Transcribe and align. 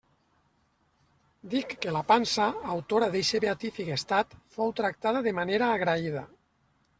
Dic 1.51 1.75
que 1.83 1.93
la 1.97 2.01
pansa, 2.11 2.47
autora 2.77 3.11
d'eixe 3.17 3.43
beatífic 3.45 3.93
estat, 3.97 4.35
fou 4.57 4.73
tractada 4.81 5.23
de 5.29 5.35
manera 5.43 5.69
agraïda. 5.77 6.27